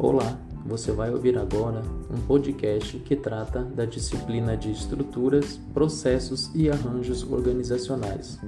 [0.00, 6.70] Olá, você vai ouvir agora um podcast que trata da disciplina de estruturas, processos e
[6.70, 8.38] arranjos organizacionais.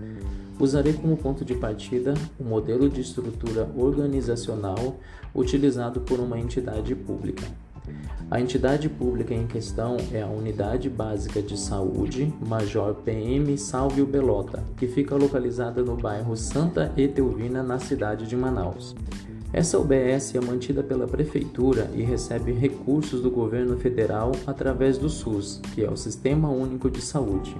[0.61, 5.01] Usarei como ponto de partida o modelo de estrutura organizacional
[5.35, 7.45] utilizado por uma entidade pública.
[8.31, 14.63] A entidade pública em questão é a Unidade Básica de Saúde Major PM Salvio Belota,
[14.77, 18.95] que fica localizada no bairro Santa Etelvina, na cidade de Manaus.
[19.53, 25.61] Essa UBS é mantida pela Prefeitura e recebe recursos do governo federal através do SUS,
[25.75, 27.57] que é o Sistema Único de Saúde.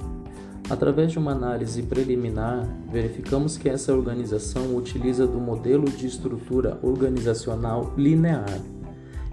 [0.69, 7.93] Através de uma análise preliminar, verificamos que essa organização utiliza do modelo de estrutura organizacional
[7.97, 8.61] linear.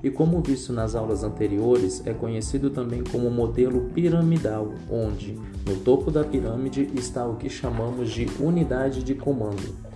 [0.04, 6.10] E como visto nas aulas anteriores, é conhecido também como modelo piramidal, onde no topo
[6.10, 9.87] da pirâmide está o que chamamos de unidade de comando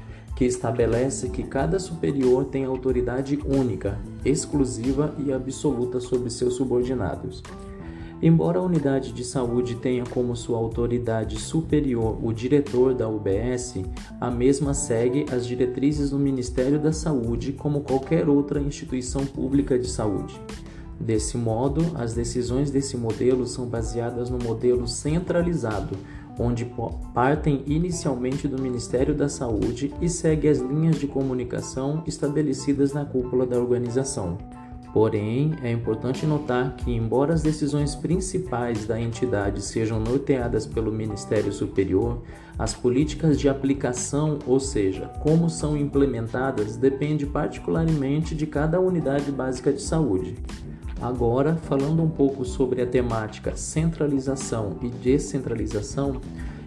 [0.41, 7.43] que estabelece que cada superior tem autoridade única, exclusiva e absoluta sobre seus subordinados.
[8.23, 13.83] Embora a unidade de saúde tenha como sua autoridade superior o diretor da UBS,
[14.19, 19.87] a mesma segue as diretrizes do Ministério da Saúde como qualquer outra instituição pública de
[19.87, 20.41] saúde.
[20.99, 25.95] Desse modo, as decisões desse modelo são baseadas no modelo centralizado,
[26.39, 26.71] onde
[27.13, 33.45] partem inicialmente do Ministério da Saúde e segue as linhas de comunicação estabelecidas na cúpula
[33.45, 34.37] da organização.
[34.93, 41.51] Porém, é importante notar que, embora as decisões principais da entidade sejam norteadas pelo Ministério
[41.53, 42.21] Superior,
[42.59, 49.71] as políticas de aplicação, ou seja, como são implementadas, depende particularmente de cada unidade básica
[49.71, 50.35] de saúde.
[51.01, 56.21] Agora, falando um pouco sobre a temática centralização e descentralização,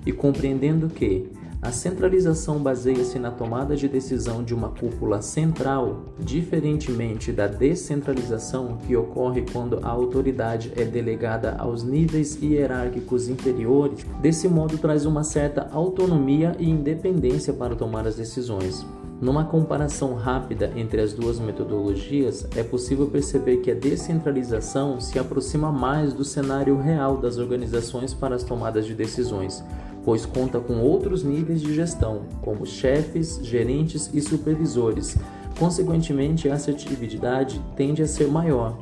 [0.04, 1.30] e compreendendo que
[1.62, 8.94] a centralização baseia-se na tomada de decisão de uma cúpula central, diferentemente da descentralização que
[8.94, 14.04] ocorre quando a autoridade é delegada aos níveis hierárquicos inferiores.
[14.20, 18.84] Desse modo, traz uma certa autonomia e independência para tomar as decisões.
[19.20, 25.70] Numa comparação rápida entre as duas metodologias, é possível perceber que a descentralização se aproxima
[25.70, 29.64] mais do cenário real das organizações para as tomadas de decisões,
[30.04, 35.16] pois conta com outros níveis de gestão, como chefes, gerentes e supervisores.
[35.58, 38.76] Consequentemente, a assertividade tende a ser maior,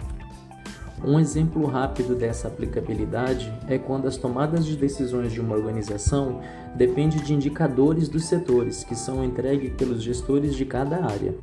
[1.04, 6.40] um exemplo rápido dessa aplicabilidade é quando as tomadas de decisões de uma organização
[6.76, 11.34] dependem de indicadores dos setores que são entregues pelos gestores de cada área.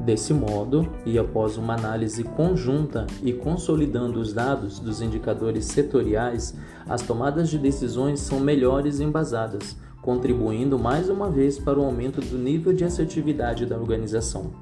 [0.00, 6.54] Desse modo, e após uma análise conjunta e consolidando os dados dos indicadores setoriais,
[6.88, 12.38] as tomadas de decisões são melhores embasadas, contribuindo mais uma vez para o aumento do
[12.38, 14.52] nível de assertividade da organização.